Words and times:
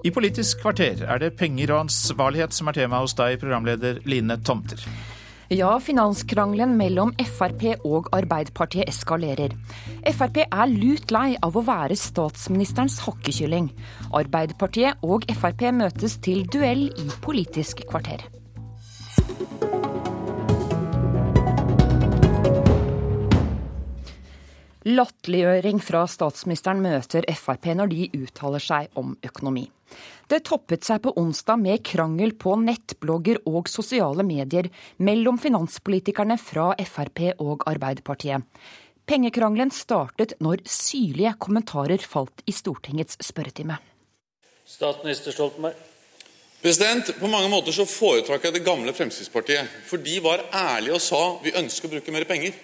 I 0.00 0.10
Politisk 0.14 0.62
kvarter 0.62 1.02
er 1.04 1.20
det 1.20 1.34
penger 1.36 1.74
og 1.74 1.82
ansvarlighet 1.84 2.54
som 2.56 2.70
er 2.70 2.78
tema 2.78 3.02
hos 3.02 3.12
deg, 3.18 3.36
programleder 3.42 4.00
Line 4.08 4.38
Tomter. 4.40 4.80
Ja, 5.52 5.74
finanskrangelen 5.82 6.76
mellom 6.78 7.10
Frp 7.18 7.66
og 7.84 8.08
Arbeiderpartiet 8.14 8.88
eskalerer. 8.88 9.52
Frp 10.14 10.44
er 10.46 10.72
lut 10.72 11.12
lei 11.12 11.34
av 11.42 11.58
å 11.58 11.66
være 11.66 11.98
statsministerens 11.98 13.00
hakkekylling. 13.04 13.68
Arbeiderpartiet 14.14 15.02
og 15.04 15.26
Frp 15.34 15.68
møtes 15.82 16.16
til 16.24 16.46
duell 16.48 16.88
i 16.94 17.08
Politisk 17.20 17.84
kvarter. 17.90 18.24
Latterliggjøring 24.88 25.76
fra 25.84 26.06
statsministeren 26.08 26.78
møter 26.80 27.26
Frp 27.36 27.66
når 27.76 27.90
de 27.92 28.06
uttaler 28.16 28.62
seg 28.64 28.88
om 28.96 29.12
økonomi. 29.20 29.66
Det 30.30 30.38
toppet 30.46 30.86
seg 30.86 31.02
på 31.04 31.12
onsdag 31.20 31.58
med 31.60 31.82
krangel 31.84 32.32
på 32.38 32.54
nettblogger 32.62 33.42
og 33.50 33.68
sosiale 33.68 34.24
medier 34.24 34.70
mellom 35.04 35.40
finanspolitikerne 35.42 36.38
fra 36.40 36.70
Frp 36.80 37.26
og 37.42 37.66
Arbeiderpartiet. 37.68 38.46
Pengekrangelen 39.04 39.72
startet 39.74 40.36
når 40.40 40.62
syrlige 40.70 41.34
kommentarer 41.42 42.00
falt 42.00 42.44
i 42.46 42.54
Stortingets 42.54 43.18
spørretime. 43.26 43.76
Statsminister 44.64 45.34
Stoltenberg. 45.34 45.76
President, 46.62 47.10
På 47.18 47.28
mange 47.28 47.48
måter 47.48 47.72
så 47.72 47.84
foretrakk 47.88 48.44
jeg 48.44 48.54
det 48.54 48.64
gamle 48.64 48.92
Fremskrittspartiet. 48.96 49.68
For 49.88 50.00
de 50.00 50.20
var 50.24 50.44
ærlige 50.52 50.96
og 50.96 51.00
sa 51.04 51.20
vi 51.42 51.56
ønsker 51.56 51.88
å 51.88 51.94
bruke 51.96 52.12
mer 52.12 52.28
penger. 52.28 52.54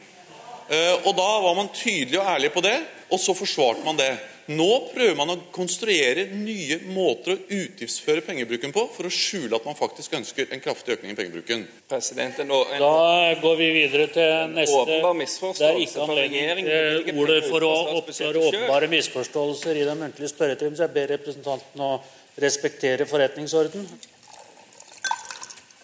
Eh, 0.69 0.95
og 1.06 1.12
Da 1.16 1.29
var 1.45 1.55
man 1.55 1.69
tydelig 1.75 2.19
og 2.20 2.27
ærlig 2.27 2.52
på 2.55 2.62
det, 2.65 2.79
og 3.11 3.20
så 3.23 3.34
forsvarte 3.37 3.84
man 3.87 3.98
det. 3.98 4.15
Nå 4.47 4.69
prøver 4.93 5.16
man 5.19 5.33
å 5.33 5.37
konstruere 5.51 6.29
nye 6.30 6.77
måter 6.95 7.33
å 7.33 7.38
utgiftsføre 7.51 8.23
pengebruken 8.23 8.71
på 8.74 8.84
for 8.95 9.09
å 9.09 9.10
skjule 9.10 9.59
at 9.59 9.65
man 9.66 9.74
faktisk 9.79 10.15
ønsker 10.21 10.52
en 10.54 10.63
kraftig 10.63 10.95
økning 10.95 11.16
i 11.16 11.18
pengebruken. 11.18 11.65
President, 11.91 12.38
en, 12.45 12.52
en, 12.54 12.82
da 12.82 13.35
går 13.43 13.57
vi 13.59 13.71
videre 13.74 14.07
til 14.15 14.54
neste. 14.54 14.85
Det 14.87 15.66
er 15.66 15.80
ikke 15.82 16.07
anledning 16.07 16.71
til 16.71 17.19
ordet 17.19 17.41
for 17.48 17.66
å 17.66 17.73
oppklare 17.98 18.45
åpenbare 18.52 18.91
misforståelser 18.95 19.82
i 19.82 19.88
den 19.88 20.04
muntlige 20.04 20.30
spørretimen, 20.30 20.79
så 20.79 20.87
jeg 20.87 20.95
ber 20.95 21.10
representanten 21.16 21.82
å 21.82 21.96
respektere 22.38 23.09
forretningsorden. 23.10 23.88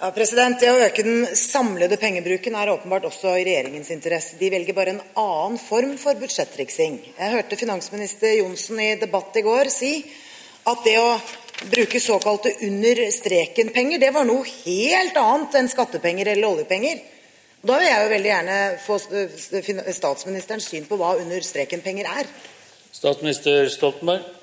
Ja, 0.02 0.08
president. 0.10 0.58
Det 0.58 0.66
å 0.66 0.80
øke 0.82 1.04
den 1.06 1.28
samlede 1.38 1.94
pengebruken 1.94 2.56
er 2.58 2.72
åpenbart 2.72 3.04
også 3.06 3.36
i 3.38 3.44
regjeringens 3.46 3.92
interesse. 3.94 4.34
De 4.34 4.48
velger 4.50 4.74
bare 4.74 4.96
en 4.96 5.04
annen 5.14 5.60
form 5.62 5.92
for 5.94 6.18
budsjettriksing. 6.18 6.96
Jeg 7.20 7.34
hørte 7.36 7.58
finansminister 7.60 8.32
Johnsen 8.40 8.80
i 8.82 8.88
debatt 8.98 9.38
i 9.38 9.44
går 9.46 9.70
si 9.70 9.92
at 10.66 10.82
det 10.82 10.96
å 10.98 11.12
bruke 11.70 12.02
såkalte 12.02 12.50
under 12.66 13.04
streken-penger, 13.14 14.02
det 14.02 14.10
var 14.18 14.26
noe 14.26 14.42
helt 14.42 15.22
annet 15.22 15.54
enn 15.60 15.70
skattepenger 15.70 16.32
eller 16.34 16.50
oljepenger. 16.50 16.98
Da 17.62 17.78
vil 17.78 17.92
jeg 17.92 18.02
jo 18.02 18.12
veldig 18.16 18.32
gjerne 18.32 18.60
få 18.82 18.98
statsministerens 20.02 20.66
syn 20.66 20.90
på 20.90 20.98
hva 20.98 21.14
under 21.22 21.46
streken-penger 21.46 22.10
er. 22.10 22.36
Statsminister 22.90 23.70
Stoltenberg. 23.70 24.41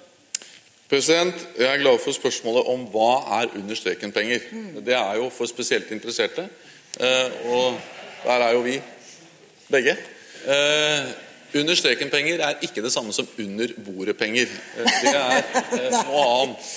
President, 0.90 1.36
Jeg 1.58 1.74
er 1.74 1.78
glad 1.78 2.00
for 2.02 2.12
spørsmålet 2.18 2.66
om 2.66 2.88
hva 2.90 3.12
er 3.38 3.52
under 3.60 3.78
streken-penger. 3.78 4.40
Det 4.82 4.96
er 4.98 5.20
jo 5.20 5.28
for 5.30 5.46
spesielt 5.46 5.92
interesserte, 5.94 6.48
eh, 7.00 7.46
og 7.46 7.78
der 8.24 8.46
er 8.46 8.56
jo 8.56 8.64
vi 8.66 8.80
begge. 9.70 9.94
Eh, 10.50 11.12
under 11.62 11.76
streken-penger 11.76 12.42
er 12.42 12.66
ikke 12.66 12.82
det 12.82 12.92
samme 12.92 13.14
som 13.14 13.30
under 13.38 13.76
bordet-penger. 13.86 14.50
Eh, 14.80 14.92
det 15.04 15.14
er 15.14 15.94
noe 15.94 16.26
annet. 16.26 16.74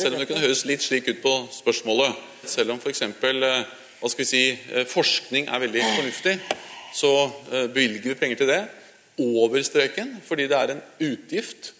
Selv 0.00 0.14
om 0.14 0.24
det 0.24 0.28
kunne 0.30 0.46
høres 0.46 0.64
litt 0.64 0.88
slik 0.88 1.12
ut 1.12 1.20
på 1.20 1.36
spørsmålet. 1.60 2.16
Selv 2.48 2.72
om 2.72 2.80
f.eks. 2.80 3.04
hva 3.20 4.08
skal 4.08 4.24
vi 4.24 4.30
si, 4.32 4.44
forskning 4.88 5.52
er 5.52 5.66
veldig 5.68 5.88
fornuftig, 5.98 6.38
så 6.96 7.16
bevilger 7.50 8.14
vi 8.14 8.20
penger 8.24 8.40
til 8.40 8.54
det 8.56 8.62
over 9.20 9.62
streken, 9.62 10.16
fordi 10.24 10.48
det 10.48 10.56
er 10.56 10.78
en 10.78 10.86
utgift 11.12 11.74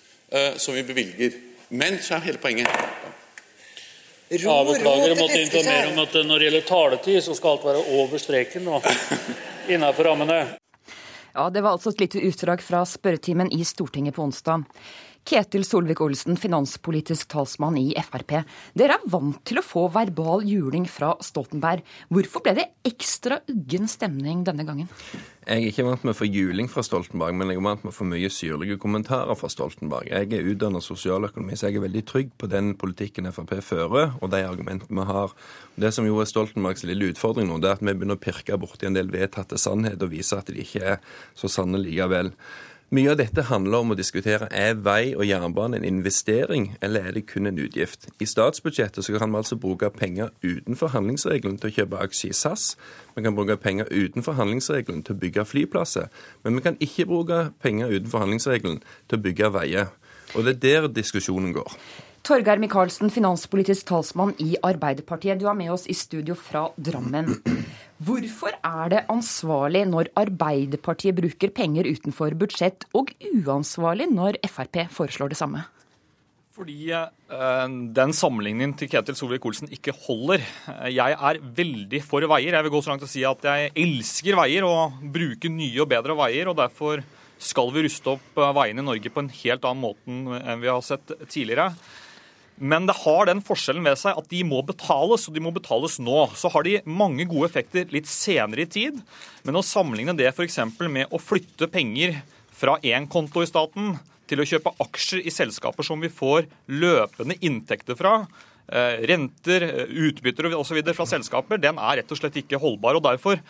som 0.60 0.76
vi 0.76 0.84
bevilger. 0.84 1.46
Men 1.70 1.98
så 2.02 2.16
er 2.16 2.24
hele 2.26 2.40
poenget 2.42 2.66
ja, 4.30 4.54
Beklager 4.66 5.12
å 5.14 5.18
måtte 5.18 5.38
informere 5.42 5.90
om 5.90 5.98
at 6.02 6.14
når 6.26 6.38
det 6.38 6.46
gjelder 6.46 6.66
taletid, 6.66 7.18
så 7.24 7.34
skal 7.34 7.56
alt 7.56 7.64
være 7.66 7.80
over 7.98 8.22
streken 8.22 8.68
og 8.70 8.86
innenfor 9.72 10.06
rammene. 10.06 10.36
Ja, 11.34 11.48
Det 11.50 11.62
var 11.62 11.74
altså 11.74 11.90
et 11.90 12.02
lite 12.04 12.22
utdrag 12.26 12.62
fra 12.62 12.84
spørretimen 12.86 13.50
i 13.54 13.64
Stortinget 13.66 14.14
på 14.14 14.22
onsdag. 14.22 14.66
Ketil 15.28 15.64
Solvik-Olsen, 15.66 16.38
finanspolitisk 16.40 17.28
talsmann 17.30 17.76
i 17.78 17.90
Frp. 18.02 18.40
Dere 18.78 18.96
er 18.96 19.04
vant 19.12 19.38
til 19.46 19.60
å 19.60 19.64
få 19.64 19.86
verbal 19.92 20.46
juling 20.48 20.86
fra 20.90 21.12
Stoltenberg. 21.22 21.84
Hvorfor 22.10 22.44
ble 22.44 22.56
det 22.56 22.66
ekstra 22.88 23.38
uggen 23.50 23.86
stemning 23.90 24.42
denne 24.46 24.64
gangen? 24.66 24.88
Jeg 25.46 25.56
er 25.56 25.68
ikke 25.70 25.84
vant 25.86 26.02
med 26.06 26.14
å 26.14 26.18
få 26.18 26.28
juling 26.28 26.68
fra 26.70 26.82
Stoltenberg, 26.86 27.36
men 27.36 27.52
jeg 27.52 27.60
er 27.60 27.66
vant 27.66 27.84
med 27.84 27.92
å 27.92 27.96
få 27.96 28.06
mye 28.08 28.30
syrlige 28.32 28.78
kommentarer 28.80 29.38
fra 29.38 29.50
Stoltenberg. 29.52 30.10
Jeg 30.10 30.32
er 30.36 30.50
utdannet 30.52 30.84
sosialøkonomi, 30.84 31.56
så 31.58 31.68
jeg 31.68 31.80
er 31.80 31.86
veldig 31.86 32.04
trygg 32.10 32.32
på 32.40 32.50
den 32.50 32.72
politikken 32.80 33.30
Frp 33.34 33.56
fører, 33.64 34.16
og 34.20 34.32
de 34.32 34.42
argumentene 34.46 35.00
vi 35.00 35.06
har. 35.10 35.36
Det 35.80 35.92
som 35.96 36.08
jo 36.08 36.18
er 36.22 36.28
Stoltenbergs 36.30 36.84
lille 36.88 37.12
utfordring 37.12 37.48
nå, 37.50 37.60
det 37.60 37.70
er 37.70 37.78
at 37.78 37.84
vi 37.84 37.92
begynner 37.92 38.18
å 38.18 38.24
pirke 38.24 38.58
borti 38.60 38.88
en 38.88 38.98
del 38.98 39.12
vedtatte 39.12 39.60
sannheter 39.60 40.08
og 40.08 40.14
vise 40.14 40.38
at 40.38 40.50
de 40.50 40.60
ikke 40.64 40.84
er 40.96 41.00
så 41.38 41.50
sanne 41.52 41.80
likevel. 41.82 42.34
Mye 42.90 43.12
av 43.12 43.20
dette 43.20 43.44
handler 43.46 43.84
om 43.84 43.92
å 43.94 43.94
diskutere 43.94 44.48
er 44.50 44.72
vei 44.82 45.12
og 45.14 45.22
jernbane 45.22 45.78
en 45.78 45.84
investering, 45.86 46.64
eller 46.82 47.06
er 47.06 47.14
det 47.14 47.22
kun 47.30 47.46
en 47.46 47.60
utgift. 47.62 48.08
I 48.18 48.26
statsbudsjettet 48.26 49.06
så 49.06 49.14
kan 49.14 49.30
vi 49.30 49.38
altså 49.38 49.60
bruke 49.62 49.92
penger 49.94 50.32
utenfor 50.42 50.90
handlingsregelen 50.96 51.60
til 51.62 51.70
å 51.70 51.76
kjøpe 51.76 52.02
aksjer 52.02 52.34
i 52.34 52.38
SAS. 52.40 52.64
Vi 53.14 53.22
kan 53.22 53.38
bruke 53.38 53.60
penger 53.62 53.86
utenfor 53.94 54.34
handlingsregelen 54.40 55.04
til 55.06 55.14
å 55.14 55.22
bygge 55.22 55.46
flyplasser. 55.46 56.10
Men 56.42 56.58
vi 56.58 56.66
kan 56.66 56.82
ikke 56.82 57.06
bruke 57.12 57.40
penger 57.62 57.94
utenfor 57.94 58.26
handlingsregelen 58.26 58.82
til 58.82 59.20
å 59.20 59.26
bygge 59.28 59.54
veier. 59.54 59.94
Og 60.34 60.48
det 60.48 60.58
er 60.58 60.62
der 60.66 60.94
diskusjonen 60.98 61.54
går. 61.54 61.78
Torgeir 62.20 62.60
Micaelsen, 62.60 63.08
finanspolitisk 63.10 63.86
talsmann 63.88 64.34
i 64.44 64.52
Arbeiderpartiet. 64.62 65.40
Du 65.40 65.46
er 65.48 65.56
med 65.56 65.72
oss 65.72 65.86
i 65.88 65.96
studio 65.96 66.36
fra 66.36 66.66
Drammen. 66.76 67.38
Hvorfor 68.04 68.52
er 68.60 68.92
det 68.92 69.00
ansvarlig 69.12 69.86
når 69.88 70.10
Arbeiderpartiet 70.20 71.16
bruker 71.16 71.52
penger 71.56 71.88
utenfor 71.88 72.36
budsjett, 72.38 72.84
og 72.96 73.12
uansvarlig 73.24 74.10
når 74.12 74.38
Frp 74.48 74.82
foreslår 74.92 75.32
det 75.32 75.38
samme? 75.40 75.64
Fordi 76.60 76.90
eh, 76.92 77.68
den 77.96 78.12
sammenligningen 78.16 78.74
til 78.76 78.90
Ketil 78.92 79.16
Solvik-Olsen 79.16 79.70
ikke 79.72 79.94
holder. 80.06 80.44
Jeg 80.92 81.16
er 81.16 81.40
veldig 81.40 82.02
for 82.04 82.26
veier. 82.28 82.52
Jeg 82.52 82.66
vil 82.66 82.74
gå 82.74 82.82
så 82.84 82.92
langt 82.92 83.06
og 83.06 83.12
si 83.12 83.24
at 83.24 83.48
jeg 83.48 83.72
elsker 83.80 84.36
veier 84.42 84.66
og 84.68 85.00
bruker 85.14 85.52
nye 85.54 85.80
og 85.80 85.88
bedre 85.88 86.18
veier. 86.18 86.52
og 86.52 86.58
derfor 86.60 87.00
skal 87.40 87.72
vi 87.72 87.86
ruste 87.86 88.12
opp 88.12 88.36
eh, 88.36 88.52
veiene 88.60 88.84
i 88.84 88.88
Norge 88.90 89.14
på 89.14 89.24
en 89.24 89.32
helt 89.40 89.64
annen 89.64 89.84
måte 89.86 90.44
enn 90.44 90.60
vi 90.60 90.68
har 90.68 90.84
sett 90.84 91.16
tidligere. 91.24 91.70
Men 92.60 92.84
det 92.84 92.98
har 93.00 93.24
den 93.24 93.40
forskjellen 93.40 93.86
ved 93.88 93.96
seg 93.96 94.18
at 94.20 94.26
de 94.28 94.42
må 94.44 94.60
betales, 94.68 95.24
og 95.26 95.36
de 95.36 95.40
må 95.40 95.52
betales 95.54 95.96
nå. 96.02 96.26
Så 96.36 96.50
har 96.52 96.66
de 96.66 96.76
mange 96.84 97.24
gode 97.28 97.48
effekter 97.48 97.88
litt 97.94 98.08
senere 98.10 98.66
i 98.66 98.68
tid, 98.68 98.98
men 99.46 99.56
å 99.56 99.64
sammenligne 99.64 100.12
det 100.18 100.28
f.eks. 100.34 100.60
med 100.84 101.08
å 101.08 101.20
flytte 101.22 101.70
penger 101.72 102.18
fra 102.60 102.76
én 102.84 103.08
konto 103.08 103.40
i 103.40 103.48
staten 103.48 103.94
til 104.28 104.42
å 104.42 104.46
kjøpe 104.46 104.74
aksjer 104.84 105.24
i 105.24 105.32
selskaper 105.32 105.86
som 105.86 106.04
vi 106.04 106.12
får 106.12 106.44
løpende 106.68 107.38
inntekter 107.40 107.96
fra, 107.96 108.26
eh, 108.68 109.00
renter, 109.08 109.62
eh, 109.62 109.88
utbytter 109.88 110.52
osv. 110.54 110.82
fra 110.94 111.08
selskaper, 111.08 111.58
den 111.58 111.78
er 111.78 111.96
rett 111.96 112.12
og 112.12 112.18
slett 112.18 112.36
ikke 112.36 112.60
holdbar. 112.60 112.94
og 112.94 113.02
Derfor 113.02 113.40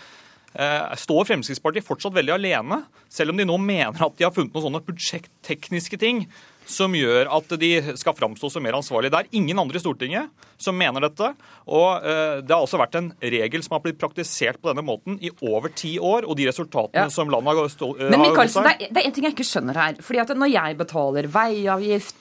eh, 0.54 0.94
står 0.94 1.27
Fremskrittspartiet 1.27 1.84
fortsatt 1.84 2.15
veldig 2.15 2.34
alene, 2.38 2.84
selv 3.09 3.31
om 3.31 3.37
de 3.37 3.44
nå 3.44 3.59
mener 3.59 4.00
at 4.06 4.16
de 4.16 4.25
har 4.25 4.32
funnet 4.32 4.54
noen 4.54 4.71
sånne 4.71 4.87
budsjettekniske 4.87 5.98
ting 5.98 6.28
som 6.69 6.94
gjør 6.94 7.31
at 7.32 7.53
de 7.60 7.71
skal 7.98 8.16
framstå 8.16 8.50
som 8.53 8.65
mer 8.65 8.76
ansvarlige. 8.78 9.12
Det 9.12 9.21
er 9.21 9.38
ingen 9.41 9.59
andre 9.59 9.78
i 9.78 9.83
Stortinget 9.83 10.48
som 10.60 10.77
mener 10.77 11.03
dette. 11.04 11.30
Og 11.71 12.04
uh, 12.04 12.41
det 12.45 12.53
har 12.53 12.65
også 12.65 12.80
vært 12.80 12.98
en 13.01 13.10
regel 13.22 13.65
som 13.65 13.77
har 13.77 13.84
blitt 13.84 14.01
praktisert 14.01 14.60
på 14.60 14.71
denne 14.71 14.84
måten 14.86 15.18
i 15.24 15.33
over 15.47 15.72
ti 15.74 15.97
år, 15.98 16.27
og 16.28 16.36
de 16.39 16.48
resultatene 16.51 17.07
ja. 17.09 17.12
som 17.12 17.30
landet 17.33 17.57
har 17.59 17.72
stått 17.72 18.03
uh, 18.03 18.09
Men 18.12 18.24
Michaelsen, 18.27 18.66
det, 18.66 18.74
er, 18.77 18.92
det 18.95 19.03
er 19.03 19.09
en 19.09 19.16
ting 19.16 19.28
jeg 19.28 19.36
ikke 19.36 19.48
skjønner 19.51 19.80
her. 19.83 20.03
fordi 20.04 20.22
at 20.24 20.34
Når 20.42 20.53
jeg 20.53 20.78
betaler 20.80 21.30
veiavgift, 21.39 22.21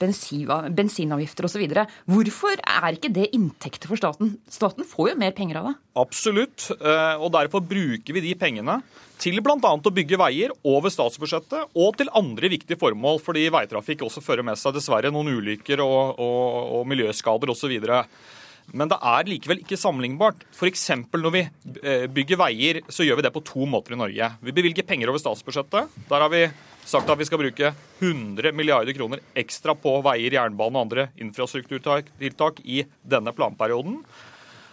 bensinavgifter 0.80 1.50
osv., 1.50 1.66
hvorfor 2.10 2.64
er 2.64 2.96
ikke 2.96 3.12
det 3.14 3.30
inntekter 3.36 3.90
for 3.90 4.00
staten? 4.00 4.34
Staten 4.50 4.88
får 4.88 5.12
jo 5.12 5.20
mer 5.20 5.36
penger 5.36 5.60
av 5.60 5.70
det. 5.70 5.76
Absolutt, 6.00 6.70
uh, 6.80 7.20
og 7.20 7.30
derfor 7.36 7.64
bruker 7.66 8.16
vi 8.16 8.24
de 8.24 8.34
pengene 8.38 8.80
til 9.20 9.40
bl.a. 9.44 9.56
å 9.60 9.94
bygge 9.94 10.18
veier 10.20 10.52
over 10.66 10.92
statsbudsjettet 10.92 11.76
og 11.78 11.96
til 12.00 12.10
andre 12.16 12.50
viktige 12.52 12.80
formål, 12.80 13.20
fordi 13.22 13.48
veitrafikk 13.52 14.06
også 14.06 14.22
fører 14.24 14.46
med 14.46 14.58
seg 14.60 14.76
dessverre 14.76 15.12
noen 15.12 15.32
ulykker 15.36 15.82
og, 15.84 16.20
og, 16.20 16.44
og 16.78 16.86
miljøskader 16.90 17.52
osv. 17.52 17.76
Men 18.70 18.90
det 18.90 18.98
er 19.12 19.28
likevel 19.28 19.62
ikke 19.64 19.78
sammenlignbart. 19.80 20.44
F.eks. 20.54 20.86
når 21.10 21.34
vi 21.34 21.42
eh, 21.82 22.06
bygger 22.10 22.40
veier, 22.40 22.80
så 22.88 23.06
gjør 23.06 23.20
vi 23.20 23.26
det 23.26 23.34
på 23.34 23.44
to 23.46 23.66
måter 23.68 23.96
i 23.96 24.00
Norge. 24.00 24.32
Vi 24.46 24.54
bevilger 24.56 24.86
penger 24.86 25.10
over 25.10 25.22
statsbudsjettet. 25.22 26.00
Der 26.10 26.24
har 26.24 26.32
vi 26.32 26.44
sagt 26.86 27.10
at 27.10 27.18
vi 27.20 27.26
skal 27.28 27.42
bruke 27.42 27.72
100 28.00 28.54
milliarder 28.56 28.96
kroner 28.96 29.22
ekstra 29.38 29.74
på 29.78 29.98
veier, 30.06 30.38
jernbane 30.38 30.78
og 30.78 30.86
andre 30.86 31.08
infrastrukturtiltak 31.20 32.62
i 32.64 32.84
denne 33.02 33.34
planperioden. 33.36 34.00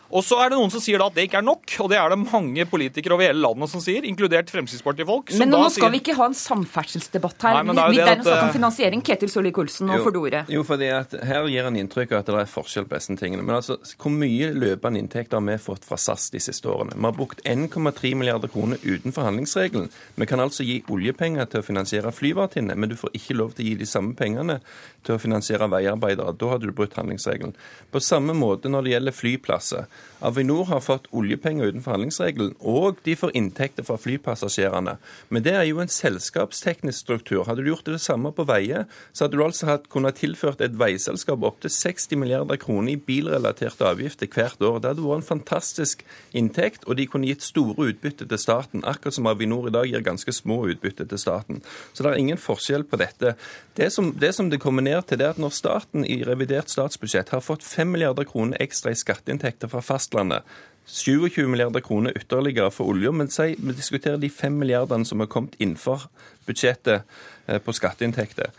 Og 0.08 0.24
så 0.24 0.38
er 0.40 0.52
det 0.52 0.58
noen 0.60 0.72
som 0.72 0.82
sier 0.84 1.02
da 1.02 1.10
at 1.10 1.16
det 1.18 1.26
ikke 1.28 1.42
er 1.42 1.46
nok, 1.46 1.74
og 1.84 1.90
det 1.92 1.98
er 2.00 2.14
det 2.14 2.18
mange 2.22 2.66
politikere 2.70 3.18
over 3.18 3.28
hele 3.28 3.42
landet 3.44 3.72
som 3.72 3.82
sier, 3.84 4.06
inkludert 4.08 4.52
Fremskrittspartifolk. 4.54 5.34
Men 5.42 5.52
nå 5.52 5.60
skal 5.68 5.88
sier... 5.88 5.94
vi 5.94 6.02
ikke 6.04 6.16
ha 6.20 6.28
en 6.30 6.38
samferdselsdebatt 6.38 7.48
her. 7.48 7.60
Nei, 7.68 7.76
det 7.76 7.84
er, 7.84 7.98
det 7.98 8.06
er 8.06 8.14
en 8.14 8.26
snakk 8.28 8.44
om 8.46 8.54
finansiering. 8.56 9.04
Ketil 9.08 9.32
Solvik-Olsen, 9.34 9.90
nå 9.92 10.00
får 10.06 10.16
du 10.16 10.20
ordet. 10.22 10.44
Jo, 10.54 10.64
fordi 10.68 10.90
at 10.96 11.16
her 11.28 11.50
gir 11.52 11.68
han 11.68 11.80
inntrykk 11.80 12.16
av 12.16 12.24
at 12.24 12.32
det 12.32 12.40
er 12.44 12.52
forskjell 12.52 12.88
på 12.88 12.96
disse 12.96 13.18
tingene. 13.20 13.44
Men 13.44 13.60
altså, 13.60 13.78
hvor 14.00 14.14
mye 14.16 14.52
løpende 14.56 15.04
inntekter 15.04 15.42
har 15.42 15.48
vi 15.48 15.58
fått 15.68 15.88
fra 15.88 16.00
SAS 16.00 16.30
de 16.34 16.42
siste 16.44 16.72
årene? 16.72 16.96
Vi 16.96 17.08
har 17.10 17.18
brukt 17.18 17.44
1,3 17.44 18.14
milliarder 18.16 18.52
kroner 18.54 18.80
utenfor 18.84 19.28
handlingsregelen. 19.28 19.92
Vi 20.16 20.30
kan 20.30 20.44
altså 20.44 20.66
gi 20.68 20.80
oljepenger 20.94 21.52
til 21.52 21.64
å 21.64 21.68
finansiere 21.68 22.16
flyvertinner, 22.16 22.80
men 22.80 22.94
du 22.94 22.98
får 23.00 23.16
ikke 23.20 23.38
lov 23.38 23.58
til 23.58 23.66
å 23.66 23.70
gi 23.72 23.76
de 23.84 23.90
samme 23.90 24.16
pengene 24.18 24.60
til 25.04 25.18
å 25.18 25.22
finansiere 25.22 25.68
veiarbeidere. 25.72 26.36
Da 26.40 26.54
hadde 26.54 26.70
du 26.70 26.76
brutt 26.76 26.96
handlingsregelen. 26.96 27.56
På 27.92 28.04
samme 28.04 28.36
måte 28.38 28.72
når 28.72 28.88
det 28.88 28.96
gjelder 28.96 29.16
flyplasser. 29.16 29.88
Avinor 30.20 30.66
har 30.66 30.82
fått 30.82 31.06
oljepenger 31.14 31.70
utenfor 31.70 31.94
handlingsregelen, 31.94 32.56
og 32.60 32.98
de 33.06 33.14
får 33.16 33.36
inntekter 33.38 33.86
fra 33.86 34.00
flypassasjerene. 34.02 34.96
Men 35.30 35.44
det 35.46 35.54
er 35.54 35.68
jo 35.70 35.82
en 35.84 35.92
selskapsteknisk 35.92 37.04
struktur. 37.04 37.44
Hadde 37.46 37.62
du 37.62 37.70
gjort 37.70 37.86
det 37.86 38.02
samme 38.02 38.32
på 38.34 38.48
veier, 38.50 38.88
så 39.14 39.26
hadde 39.26 39.38
du 39.38 39.44
altså 39.46 39.70
hatt, 39.70 39.86
kunnet 39.94 40.18
tilført 40.18 40.64
et 40.66 40.78
veiselskap 40.80 41.46
opptil 41.46 41.72
60 41.74 42.18
milliarder 42.18 42.58
kroner 42.62 42.96
i 42.96 42.98
bilrelaterte 42.98 43.86
avgifter 43.86 44.30
hvert 44.34 44.62
år. 44.62 44.80
Det 44.82 44.92
hadde 44.92 45.06
vært 45.06 45.22
en 45.22 45.30
fantastisk 45.30 46.02
inntekt, 46.34 46.88
og 46.88 46.98
de 46.98 47.06
kunne 47.10 47.30
gitt 47.30 47.46
store 47.46 47.92
utbytte 47.92 48.26
til 48.26 48.42
staten, 48.42 48.86
akkurat 48.90 49.20
som 49.20 49.30
Avinor 49.30 49.70
i 49.70 49.76
dag 49.76 49.86
gir 49.92 50.06
ganske 50.06 50.34
små 50.34 50.64
utbytte 50.74 51.06
til 51.06 51.22
staten. 51.22 51.62
Så 51.94 52.02
det 52.02 52.14
er 52.14 52.24
ingen 52.24 52.42
forskjell 52.42 52.88
på 52.90 52.98
dette. 52.98 53.36
Det 53.78 53.92
som 53.94 54.10
det, 54.18 54.34
som 54.34 54.50
det 54.50 54.62
kommer 54.64 54.82
ned 54.82 55.06
til, 55.06 55.22
det 55.22 55.28
er 55.28 55.36
at 55.36 55.42
når 55.42 55.54
staten 55.54 56.06
i 56.10 56.24
revidert 56.26 56.74
statsbudsjett 56.74 57.30
har 57.36 57.46
fått 57.46 57.66
5 57.66 57.94
milliarder 57.94 58.26
kroner 58.26 58.58
ekstra 58.64 58.92
i 58.92 58.98
skatteinntekter 58.98 59.70
fra 59.70 59.84
fastlandet. 59.88 60.44
27 60.88 61.48
milliarder 61.52 61.84
kroner 61.84 62.16
ytterligere 62.16 62.72
for 62.72 62.88
olja, 62.94 63.12
men 63.12 63.28
si, 63.32 63.56
vi 63.60 63.76
diskuterer 63.76 64.20
de 64.22 64.30
5 64.32 64.56
milliardene 64.56 65.06
som 65.06 65.20
har 65.20 65.28
kommet 65.32 65.58
innenfor 65.60 66.08
budsjettet 66.48 67.04
eh, 67.48 67.60
på 67.60 67.76
skatteinntekter. 67.76 68.54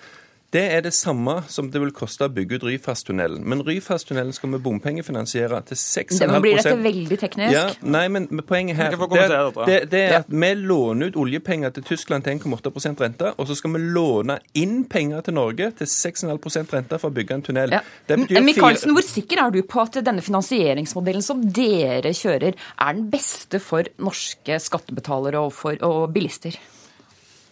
Det 0.48 0.62
er 0.72 0.80
det 0.80 0.94
samme 0.96 1.42
som 1.52 1.66
det 1.68 1.80
vil 1.82 1.90
koste 1.92 2.24
å 2.24 2.30
bygge 2.32 2.56
ut 2.56 2.62
Ryfasttunnelen. 2.64 3.42
Men 3.44 3.60
Ryfasttunnelen 3.66 4.32
skal 4.32 4.54
vi 4.54 4.60
bompengefinansiere 4.64 5.58
til 5.68 5.76
6,5% 5.76 6.30
Nå 6.30 6.38
blir 6.40 6.56
dette 6.56 6.78
veldig 6.80 7.18
teknisk. 7.20 7.52
Ja, 7.52 7.64
nei, 7.84 8.06
men 8.14 8.24
poenget 8.48 8.78
her 8.78 8.96
det, 8.96 9.26
det, 9.68 9.76
det 9.92 10.00
er 10.06 10.16
at 10.22 10.30
vi 10.32 10.50
låner 10.56 11.12
ut 11.12 11.18
oljepenger 11.20 11.74
til 11.76 11.84
Tyskland 11.90 12.24
til 12.24 12.38
1,8% 12.38 13.04
rente, 13.04 13.34
og 13.36 13.50
så 13.50 13.58
skal 13.60 13.76
vi 13.76 13.82
låne 13.92 14.38
inn 14.56 14.86
penger 14.88 15.28
til 15.28 15.36
Norge 15.36 15.68
til 15.82 15.92
6,5% 15.92 16.74
rente 16.78 17.02
for 17.02 17.12
å 17.12 17.18
bygge 17.20 17.36
en 17.36 17.44
tunnel. 17.50 17.76
Ja. 17.76 17.84
Michaelsen, 18.16 18.96
hvor 18.96 19.04
sikker 19.04 19.44
er 19.44 19.52
du 19.52 19.60
på 19.68 19.84
at 19.84 20.00
denne 20.00 20.24
finansieringsmodellen 20.24 21.28
som 21.28 21.44
dere 21.44 22.16
kjører, 22.16 22.56
er 22.56 22.96
den 22.96 23.04
beste 23.12 23.60
for 23.60 23.92
norske 24.00 24.56
skattebetalere 24.64 25.44
og, 25.44 25.52
for, 25.60 25.76
og 25.84 26.08
bilister? 26.16 26.56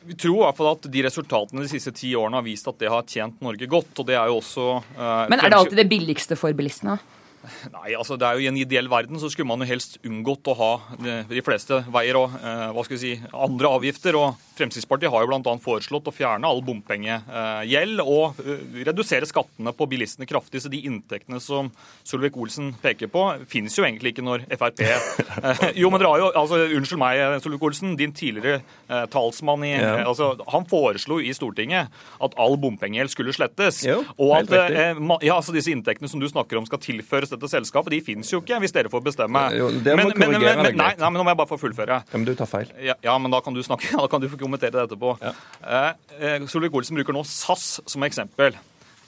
Vi 0.06 0.14
tror 0.14 0.36
i 0.36 0.44
hvert 0.44 0.58
fall 0.60 0.70
at 0.70 0.86
de 0.92 1.02
resultatene 1.06 1.64
de 1.64 1.70
siste 1.70 1.92
ti 1.96 2.12
årene 2.18 2.38
har 2.38 2.46
vist 2.46 2.68
at 2.70 2.78
det 2.78 2.90
har 2.92 3.06
tjent 3.10 3.40
Norge 3.42 3.66
godt. 3.70 3.92
og 3.98 4.06
det 4.08 4.14
er 4.14 4.30
jo 4.30 4.38
også... 4.38 4.66
Eh, 4.94 5.26
Men 5.32 5.40
er 5.40 5.50
det 5.50 5.58
alltid 5.58 5.80
det 5.82 5.88
billigste 5.90 6.38
for 6.38 6.54
bilistene? 6.56 6.98
Nei, 7.76 7.94
altså 7.94 8.16
det 8.18 8.26
er 8.26 8.38
jo 8.38 8.46
I 8.46 8.50
en 8.50 8.58
ideell 8.58 8.88
verden 8.90 9.20
så 9.22 9.30
skulle 9.30 9.50
man 9.50 9.62
jo 9.62 9.70
helst 9.70 9.98
unngått 10.06 10.48
å 10.50 10.56
ha 10.58 10.72
de 10.98 11.42
fleste 11.46 11.82
veier 11.94 12.18
og 12.18 12.34
eh, 12.38 12.68
hva 12.74 12.86
skal 12.86 12.98
vi 12.98 13.02
si, 13.02 13.14
andre 13.34 13.70
avgifter. 13.78 14.18
og 14.18 14.45
Fremskrittspartiet 14.56 15.12
har 15.12 15.24
jo 15.24 15.28
bl.a. 15.30 15.54
foreslått 15.62 16.08
å 16.08 16.14
fjerne 16.14 16.48
all 16.48 16.62
bompengegjeld 16.64 18.00
og 18.02 18.38
eh, 18.40 18.62
redusere 18.88 19.28
skattene 19.28 19.72
på 19.76 19.88
bilistene 19.90 20.28
kraftig. 20.28 20.62
Så 20.64 20.70
de 20.72 20.80
inntektene 20.88 21.40
som 21.42 21.68
Solvik-Olsen 22.06 22.72
peker 22.82 23.10
på, 23.12 23.24
finnes 23.50 23.76
jo 23.76 23.84
egentlig 23.84 24.14
ikke 24.14 24.24
når 24.24 24.46
Frp 24.56 24.82
eh, 24.86 25.66
Jo, 25.82 25.90
men 25.92 26.00
dere 26.00 26.12
har 26.14 26.22
jo 26.24 26.30
altså, 26.32 26.62
Unnskyld 26.78 27.02
meg, 27.02 27.22
Solvik-Olsen. 27.44 27.96
Din 28.00 28.14
tidligere 28.16 28.62
eh, 28.62 29.04
talsmann 29.12 29.66
i 29.68 29.74
ja. 29.74 29.98
altså, 30.06 30.32
Han 30.52 30.68
foreslo 30.70 31.20
i 31.20 31.34
Stortinget 31.36 31.92
at 32.22 32.38
all 32.40 32.56
bompengegjeld 32.60 33.12
skulle 33.12 33.34
slettes. 33.36 33.82
Jo, 33.84 34.00
og 34.22 34.32
at 34.38 34.52
ja, 34.56 35.36
altså, 35.36 35.52
disse 35.54 35.72
inntektene 35.74 36.08
som 36.10 36.22
du 36.22 36.28
snakker 36.30 36.58
om 36.60 36.66
skal 36.68 36.80
tilføres 36.82 37.32
dette 37.32 37.50
selskapet, 37.50 37.92
de 37.92 38.00
finnes 38.04 38.32
jo 38.32 38.40
ikke 38.40 38.60
hvis 38.62 38.74
dere 38.74 38.90
får 38.92 39.04
bestemme. 39.04 39.42
Jo, 39.56 39.68
men, 39.84 40.12
men, 40.16 40.36
men, 40.40 40.72
nei, 40.76 40.92
nei, 40.96 41.08
men 41.10 41.18
nå 41.18 41.26
må 41.26 41.32
jeg 41.34 41.40
bare 41.42 41.50
få 41.50 41.60
fullføre. 41.60 42.00
Ja, 42.06 42.16
men 42.16 42.26
du 42.28 42.32
tar 42.38 42.48
feil. 42.50 42.72
Ja, 42.82 42.96
ja 43.04 43.16
men 43.20 43.34
da 43.34 43.42
kan 43.44 43.56
du 43.56 43.62
snakke. 43.66 43.92
Da 44.06 44.10
kan 44.12 44.22
du 44.22 44.28
få 44.30 44.38
kommentere 44.46 44.74
det 44.78 44.86
etterpå. 44.86 45.16
Ja. 45.22 45.34
Eh, 45.60 45.92
eh 46.16 46.48
Solvik-Olsen 46.48 46.98
bruker 46.98 47.16
nå 47.16 47.24
SAS 47.26 47.80
som 47.86 48.06
eksempel. 48.06 48.56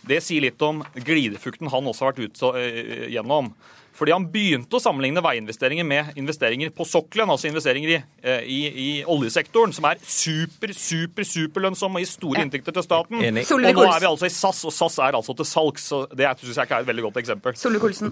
Det 0.08 0.20
sier 0.24 0.44
litt 0.44 0.62
om 0.62 0.84
glidefukten 0.94 1.70
han 1.72 1.90
også 1.90 2.04
har 2.04 2.14
vært 2.14 2.28
ute 2.28 2.52
eh, 2.60 3.08
gjennom. 3.14 3.52
Fordi 3.98 4.14
han 4.14 4.26
begynte 4.30 4.78
å 4.78 4.82
sammenligne 4.82 5.22
veiinvesteringer 5.24 5.86
med 5.86 6.18
investeringer 6.20 6.70
på 6.74 6.86
sokkelen, 6.86 7.30
altså 7.32 7.48
investeringer 7.50 7.94
i, 7.96 7.98
eh, 8.22 8.44
i, 8.46 8.58
i 8.68 8.90
oljesektoren, 9.10 9.72
som 9.74 9.88
er 9.90 9.98
super, 10.06 10.70
super, 10.76 11.26
superlønnsomme 11.26 11.98
og 11.98 12.04
gir 12.04 12.10
store 12.12 12.44
inntekter 12.46 12.76
til 12.76 12.86
staten. 12.86 13.18
Enig. 13.18 13.44
Og 13.54 13.64
nå 13.64 13.72
er 13.88 14.04
vi 14.04 14.10
altså 14.10 14.28
i 14.28 14.34
SAS, 14.34 14.62
og 14.68 14.74
SAS 14.74 15.00
er 15.02 15.18
altså 15.18 15.34
til 15.38 15.48
salgs. 15.48 15.88
så 15.90 16.04
Det 16.12 16.28
syns 16.44 16.60
jeg 16.60 16.68
ikke 16.68 16.78
er 16.78 16.86
et 16.86 16.90
veldig 16.92 17.06
godt 17.08 17.20
eksempel. 17.24 17.58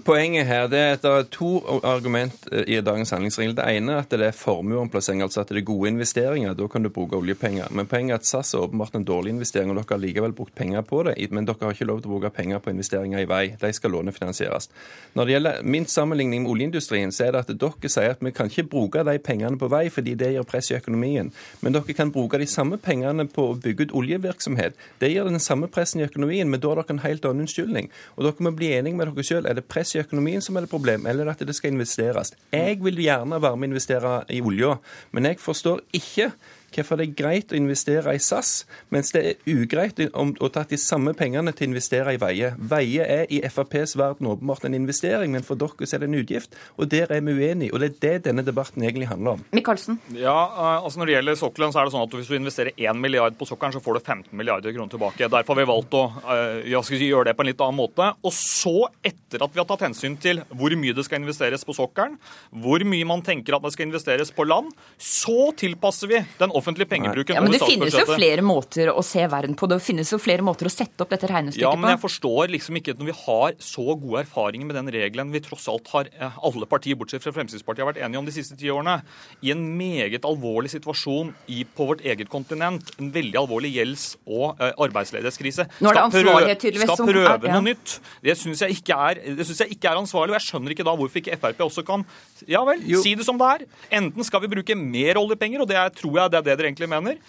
Poenget 0.07 0.49
her 0.49 0.67
det 0.71 0.81
er 0.81 0.97
at 0.97 1.05
det 1.05 1.13
er 1.13 1.29
to 1.31 1.51
argument 1.87 2.49
eh, 2.51 2.65
i 2.67 2.81
dagens 2.83 3.15
handlingsregel. 3.15 3.55
Det 3.57 3.69
ene 3.77 3.95
er 3.95 4.03
at 4.03 4.11
det 4.11 4.27
er 4.27 4.35
formueomplassering, 4.35 5.23
altså 5.23 5.45
at 5.45 5.53
det 5.53 5.61
er 5.61 5.67
gode 5.71 5.93
investeringer. 5.93 6.57
Da 6.57 6.67
kan 6.71 6.83
du 6.83 6.91
bruke 6.93 7.15
oljepenger. 7.15 7.71
Men 7.71 7.87
poenget 7.87 8.17
er 8.17 8.21
at 8.21 8.27
SAS 8.27 8.53
er 8.53 8.67
åpenbart 8.67 8.99
en 8.99 9.07
dårlig 9.07 9.37
investering, 9.37 9.71
og 9.71 9.79
dere 9.79 9.95
har 9.95 10.03
likevel 10.03 10.35
brukt 10.35 10.55
penger 10.55 10.83
på 10.83 11.05
det. 11.07 11.15
Men 11.31 11.47
dere 11.47 11.63
har 11.63 11.77
ikke 11.77 11.87
lov 11.87 12.03
til 12.03 12.11
å 12.11 12.17
bruke 12.17 12.33
penger 12.35 12.59
på 12.59 12.75
investeringer 12.75 13.23
i 13.23 13.29
vei. 13.29 13.43
De 13.61 13.71
skal 13.73 13.95
lånefinansieres. 13.95 14.69
Når 15.15 15.25
det 15.25 15.37
gjelder 15.37 15.63
min 15.77 15.85
sammenligning 15.85 16.41
med 16.43 16.51
oljeindustrien, 16.51 17.11
så 17.13 17.27
er 17.27 17.35
det 17.35 17.43
at 17.43 17.51
dere 17.61 17.91
sier 17.91 18.15
at 18.15 18.23
vi 18.23 18.31
kan 18.33 18.49
ikke 18.49 18.65
bruke 18.71 19.03
de 19.05 19.17
pengene 19.21 19.59
på 19.61 19.69
vei 19.69 19.85
fordi 19.93 20.15
det 20.17 20.31
gir 20.33 20.47
press 20.47 20.71
i 20.71 20.77
økonomien. 20.77 21.29
Men 21.61 21.75
dere 21.75 21.95
kan 21.97 22.11
bruke 22.13 22.39
de 22.41 22.47
samme 22.49 22.79
pengene 22.81 23.27
på 23.29 23.51
å 23.51 23.57
bygge 23.61 23.87
ut 23.87 23.95
oljevirksomhet. 24.01 24.77
Det 25.01 25.11
gir 25.11 25.29
den 25.29 25.43
samme 25.43 25.69
pressen 25.69 26.01
i 26.01 26.07
økonomien, 26.07 26.49
men 26.49 26.63
da 26.63 26.71
har 26.71 26.81
dere 26.81 26.97
en 26.97 27.03
helt 27.05 27.27
annen 27.29 27.45
unnskyldning. 27.45 27.91
Og 28.15 28.25
dere 28.25 28.47
må 28.47 28.55
bli 28.57 28.73
enige 28.79 28.97
med 28.97 29.11
dere 29.11 29.27
sjøl. 29.29 29.45
Er 29.45 29.59
det 29.59 29.67
press 29.69 29.93
i 29.95 30.01
økonomien 30.01 30.41
som 30.41 30.57
er 30.57 30.65
det 30.65 30.73
problem, 30.73 31.05
eller 31.05 31.29
at 31.29 31.45
det 31.45 31.55
skal 31.57 31.75
investeres? 31.75 32.33
Jeg 32.55 32.81
vil 32.81 33.03
gjerne 33.05 33.41
være 33.43 33.59
med 33.59 33.69
å 33.69 33.75
investere 33.75 34.19
i 34.33 34.41
olja, 34.41 34.79
men 35.13 35.29
jeg 35.29 35.43
forstår 35.43 35.85
ikke 35.97 36.31
hvorfor 36.77 36.99
det 36.99 37.09
er 37.09 37.17
greit 37.17 37.53
å 37.53 37.57
investere 37.57 38.13
i 38.15 38.21
SAS, 38.21 38.65
mens 38.93 39.11
det 39.15 39.23
er 39.23 39.51
ugreit 39.51 39.99
å 40.13 40.49
ta 40.53 40.63
de 40.67 40.79
samme 40.81 41.13
pengene 41.17 41.53
til 41.55 41.67
å 41.67 41.71
investere 41.71 42.13
i 42.15 42.21
veier. 42.21 42.55
Veier 42.57 43.07
er 43.07 43.33
i 43.33 43.41
FrPs 43.47 43.95
verden 43.99 44.29
åpenbart 44.31 44.67
en 44.67 44.77
investering, 44.77 45.33
men 45.33 45.45
for 45.45 45.59
dere 45.59 45.87
er 45.87 46.03
det 46.03 46.09
en 46.09 46.17
utgift. 46.19 46.55
Og 46.77 46.89
der 46.91 47.11
er 47.13 47.23
vi 47.25 47.35
uenige, 47.35 47.73
og 47.73 47.81
det 47.81 47.89
er 47.89 47.97
det 48.03 48.29
denne 48.29 48.45
debatten 48.45 48.85
egentlig 48.85 49.09
handler 49.11 49.37
om. 49.37 49.45
Michaelsen? 49.55 49.99
Ja, 50.15 50.37
eh, 50.47 50.83
altså 50.83 50.99
Når 50.99 51.09
det 51.09 51.15
gjelder 51.17 51.39
sokkelen, 51.39 51.73
så 51.73 51.81
er 51.81 51.87
det 51.87 51.95
sånn 51.95 52.07
at 52.07 52.17
hvis 52.17 52.31
du 52.31 52.37
investerer 52.37 52.73
1 52.77 53.01
milliard 53.01 53.37
på 53.37 53.47
sokkelen, 53.49 53.75
så 53.75 53.83
får 53.83 53.97
du 53.97 54.01
15 54.03 54.37
milliarder 54.37 54.75
kroner 54.75 54.93
tilbake. 54.93 55.29
Derfor 55.29 55.55
har 55.55 55.61
vi 55.61 55.67
valgt 55.71 55.97
å 55.97 56.03
uh, 56.23 56.81
si, 56.87 57.01
gjøre 57.07 57.29
det 57.29 57.37
på 57.37 57.45
en 57.45 57.51
litt 57.51 57.63
annen 57.63 57.79
måte. 57.79 58.09
Og 58.23 58.33
så, 58.35 58.89
etter 59.05 59.43
at 59.43 59.53
vi 59.53 59.61
har 59.61 59.67
tatt 59.69 59.85
hensyn 59.87 60.17
til 60.21 60.41
hvor 60.57 60.73
mye 60.79 60.95
det 60.97 61.05
skal 61.07 61.21
investeres 61.21 61.65
på 61.67 61.75
sokkelen, 61.77 62.17
hvor 62.63 62.83
mye 62.87 63.07
man 63.07 63.23
tenker 63.25 63.57
at 63.57 63.65
det 63.65 63.73
skal 63.75 63.87
investeres 63.89 64.33
på 64.33 64.47
land, 64.47 64.71
så 64.97 65.51
tilpasser 65.57 66.11
vi 66.11 66.23
den 66.39 66.53
offentlige 66.53 66.66
pengebruken 66.75 67.37
ja, 67.37 67.41
Men 67.41 67.53
det 67.53 67.61
finnes 67.63 67.95
jo 67.95 68.05
flere 68.09 68.43
måter 68.45 68.91
å 68.91 69.03
se 69.05 69.23
verden 69.29 69.55
på. 69.57 69.69
Det 69.71 69.79
finnes 69.83 70.11
jo 70.11 70.19
flere 70.21 70.45
måter 70.45 70.69
å 70.69 70.71
sette 70.73 71.03
opp 71.03 71.13
dette 71.13 71.29
regnestykket 71.29 71.63
på. 71.63 71.69
Ja, 71.69 71.79
men 71.79 71.93
jeg 71.93 72.01
forstår 72.01 72.51
liksom 72.53 72.79
ikke 72.79 72.95
at 72.95 73.01
når 73.01 73.11
vi 73.11 73.17
har 73.21 73.55
så 73.63 73.85
gode 73.95 74.23
erfaringer 74.25 74.69
med 74.69 74.77
den 74.79 74.91
regelen 74.93 75.31
vi 75.33 75.41
tross 75.45 75.67
alt 75.71 75.87
har, 75.93 76.09
eh, 76.11 76.39
alle 76.49 76.69
partier 76.69 76.97
bortsett 76.99 77.23
fra 77.23 77.33
Fremskrittspartiet 77.35 77.85
har 77.85 77.91
vært 77.91 78.01
enige 78.03 78.21
om 78.21 78.27
de 78.27 78.35
siste 78.35 78.57
ti 78.59 78.71
årene, 78.73 78.99
i 79.41 79.51
en 79.53 79.63
meget 79.77 80.27
alvorlig 80.27 80.71
situasjon 80.73 81.33
i, 81.53 81.63
på 81.63 81.89
vårt 81.91 82.03
eget 82.05 82.29
kontinent, 82.29 82.91
en 82.99 83.11
veldig 83.13 83.41
alvorlig 83.43 83.73
gjelds- 83.77 84.17
og 84.25 84.59
uh, 84.61 84.71
arbeidsledighetskrise, 84.87 85.67
skal 85.77 86.11
prøve, 86.13 86.57
skal 86.83 87.03
prøve 87.03 87.27
er, 87.27 87.49
ja. 87.49 87.55
noe 87.55 87.65
nytt. 87.69 87.97
Det 88.23 88.37
syns 88.39 88.63
jeg, 88.65 88.79
jeg, 88.81 89.71
ikke 89.77 89.91
er 89.91 90.01
ansvarlig, 90.01 90.35
og 90.35 90.39
jeg 90.39 90.47
skjønner 90.49 90.75
ikke 90.75 90.87
da 90.87 90.95
hvorfor 90.97 91.21
ikke 91.21 91.37
Frp 91.37 91.61
også 91.67 91.83
kan 91.85 92.05
ja 92.49 92.61
vel, 92.67 92.81
jo. 92.87 93.01
si 93.03 93.13
det 93.17 93.25
som 93.27 93.37
det 93.39 93.49
er. 93.55 93.65
Enten 93.99 94.25
skal 94.25 94.43
vi 94.43 94.51
bruke 94.51 94.77
mer 94.77 95.19
oljepenger, 95.21 95.63
og 95.63 95.69
det 95.69 95.77
er, 95.79 95.93
tror 95.95 96.21
jeg 96.21 96.33
det 96.33 96.39
er 96.41 96.46
det 96.47 96.57
dere 96.59 96.71
egentlig 96.71 96.89
mener, 96.91 97.19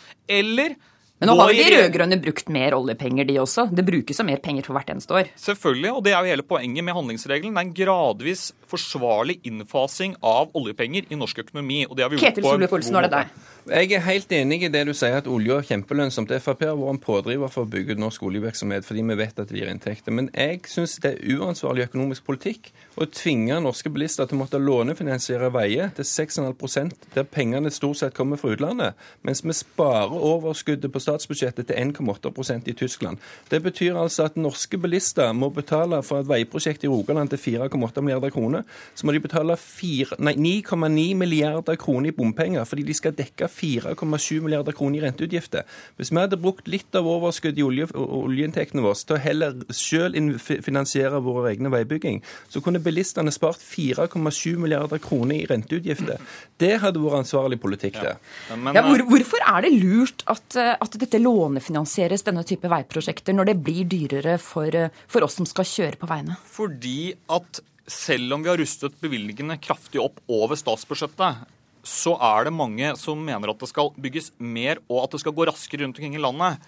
eller 0.41 0.77
men 1.19 1.31
nå 1.33 1.35
har 1.41 1.51
jo 1.51 1.59
de 1.59 1.75
rød-grønne 1.75 2.17
brukt 2.23 2.51
mer 2.55 2.77
oljepenger, 2.77 3.27
de 3.27 3.41
også. 3.43 3.67
Det 3.75 3.83
brukes 3.87 4.21
jo 4.21 4.27
mer 4.27 4.39
penger 4.43 4.69
for 4.69 4.79
hvert 4.79 4.93
eneste 4.95 5.17
år. 5.19 5.33
Selvfølgelig, 5.43 5.91
og 5.97 6.05
det 6.07 6.15
er 6.15 6.23
jo 6.23 6.33
hele 6.37 6.47
poenget 6.47 6.87
med 6.87 6.95
handlingsregelen. 6.95 7.57
Det 7.57 7.63
er 7.65 7.67
en 7.67 7.75
gradvis 7.81 8.45
forsvarlig 8.69 9.39
innfasing 9.49 10.15
av 10.23 10.53
oljepenger 10.59 11.09
i 11.11 11.19
norsk 11.19 11.41
økonomi. 11.43 11.85
og 11.89 11.97
det 11.97 12.05
har 12.05 12.13
vi 12.13 12.19
gjort 12.19 12.29
Ketil 12.29 12.47
Solvik-Olsen, 12.47 12.99
er 13.01 13.09
det 13.09 13.13
deg? 13.17 13.39
Jeg 13.69 13.93
er 13.93 14.05
helt 14.07 14.31
enig 14.33 14.63
i 14.65 14.71
det 14.73 14.85
du 14.89 14.95
sier, 14.97 15.19
at 15.19 15.27
olje 15.29 15.59
er 15.59 15.67
kjempelønnsomt. 15.69 16.31
Frp 16.41 16.63
har 16.69 16.77
vært 16.79 16.95
en 16.95 17.01
pådriver 17.03 17.51
for 17.53 17.67
å 17.67 17.69
bygge 17.69 17.97
ut 17.97 18.01
norsk 18.01 18.23
oljevirksomhet 18.29 18.87
fordi 18.87 19.05
vi 19.11 19.17
vet 19.19 19.43
at 19.43 19.51
det 19.51 19.59
gir 19.59 19.73
inntekter. 19.73 20.15
Men 20.15 20.31
jeg 20.33 20.63
syns 20.71 20.97
det 21.03 21.17
er 21.17 21.37
uansvarlig 21.37 21.89
økonomisk 21.89 22.25
politikk 22.29 22.71
å 22.97 23.09
tvinge 23.11 23.59
norske 23.65 23.91
bilister 23.93 24.29
til 24.29 24.39
å 24.39 24.43
måtte 24.45 24.61
lånefinansiere 24.63 25.51
veier 25.53 25.93
til 25.97 26.07
6,5% 26.09 27.11
der 27.17 27.29
pengene 27.29 27.73
stort 27.75 28.01
sett 28.01 28.17
kommer 28.17 28.41
fra 28.41 28.55
utlandet, 28.55 28.97
mens 29.27 29.45
vi 29.45 29.57
sparer 29.57 30.17
overskuddet 30.17 30.93
på 30.93 31.03
statsbudsjettet 31.09 31.71
til 31.71 31.77
1,8% 31.81 32.69
i 32.69 32.77
Tyskland. 32.77 33.19
Det 33.51 33.63
betyr 33.65 33.97
altså 33.99 34.29
at 34.29 34.37
norske 34.37 34.79
bilister 34.79 35.33
må 35.33 35.51
betale 35.55 36.03
for 36.07 36.23
et 36.23 36.29
veiprosjekt 36.29 36.85
i 36.85 36.93
Rogaland 36.93 37.33
til 37.33 37.59
4,8 37.59 38.05
milliarder 38.05 38.31
kroner. 38.35 38.63
Så 38.95 39.07
må 39.07 39.13
de 39.17 39.21
betale 39.25 39.57
9,9 39.57 41.15
milliarder 41.19 41.77
kroner 41.81 42.13
i 42.13 42.17
bompenger 42.17 42.65
fordi 42.69 42.85
de 42.89 42.95
skal 42.97 43.17
dekke 43.17 43.49
4,7 43.49 44.41
milliarder 44.45 44.73
kroner 44.77 45.01
i 45.01 45.05
renteutgifter. 45.07 45.65
Hvis 45.97 46.13
vi 46.13 46.21
hadde 46.21 46.41
brukt 46.41 46.69
litt 46.69 46.95
av 46.99 47.09
overskuddet 47.09 47.61
i 47.63 47.67
olje, 47.67 47.89
oljeinntektene 47.95 48.85
våre 48.85 48.99
til 48.99 49.17
å 49.17 49.23
heller 49.23 49.57
selv 49.75 50.39
finansiere 50.65 51.21
vår 51.25 51.51
egne 51.53 51.73
veibygging, 51.73 52.21
så 52.53 52.63
kunne 52.65 52.83
bilistene 52.83 53.33
spart 53.35 53.63
4,7 53.63 54.59
milliarder 54.61 55.01
kroner 55.03 55.39
i 55.39 55.47
renteutgifter. 55.49 56.21
Det 56.61 56.75
hadde 56.83 57.03
vært 57.03 57.23
ansvarlig 57.23 57.61
politikk, 57.63 58.01
det. 58.03 58.17
Ja. 58.51 58.57
Men, 58.57 58.77
ja, 58.77 58.85
hvor, 58.87 59.05
hvorfor 59.11 59.45
er 59.47 59.65
det 59.65 59.73
lurt 59.79 60.25
at, 60.31 60.57
at, 60.57 60.98
dette 61.01 61.21
lånefinansieres, 61.23 62.25
denne 62.27 62.45
type 62.47 62.71
veiprosjekter, 62.71 63.37
når 63.37 63.53
det 63.53 63.57
blir 63.67 63.89
dyrere 63.89 64.37
for, 64.43 64.75
for 65.11 65.27
oss 65.27 65.39
som 65.41 65.49
skal 65.49 65.69
kjøre 65.69 66.01
på 66.01 66.11
veiene? 66.11 66.39
Fordi 66.51 67.13
at 67.35 67.63
selv 67.89 68.37
om 68.37 68.45
vi 68.45 68.51
har 68.53 68.61
rustet 68.61 68.99
bevilgningene 69.01 69.57
kraftig 69.63 70.03
opp 70.03 70.21
over 70.29 70.59
statsbudsjettet, 70.61 71.47
så 71.89 72.15
er 72.21 72.49
det 72.49 72.53
mange 72.53 72.93
som 73.01 73.21
mener 73.25 73.53
at 73.53 73.63
det 73.63 73.71
skal 73.71 73.91
bygges 73.97 74.33
mer 74.39 74.83
og 74.91 75.07
at 75.07 75.17
det 75.17 75.23
skal 75.23 75.35
gå 75.37 75.49
raskere 75.49 75.85
rundt 75.87 75.97
omkring 75.97 76.19
i 76.19 76.23
landet. 76.23 76.59